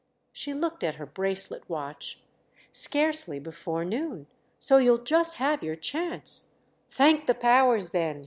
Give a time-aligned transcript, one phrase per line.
[0.33, 2.23] She looked at her bracelet watch.
[2.71, 4.25] "Scarcely before noon.
[4.59, 6.55] So you'll just have your chance—"
[6.89, 8.19] "Thank the powers then!"